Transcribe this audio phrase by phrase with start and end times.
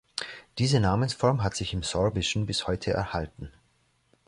[0.57, 3.51] Diese Namensform hat sich im Sorbischen bis heute erhalten.